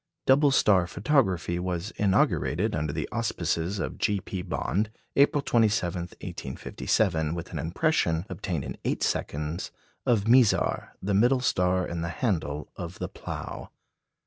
[0.25, 4.19] Double star photography was inaugurated under the auspices of G.
[4.19, 4.41] P.
[4.41, 5.99] Bond, April 27,
[6.57, 9.69] 1857, with an impression, obtained in eight seconds,
[10.07, 13.69] of Mizar, the middle star in the handle of the Plough.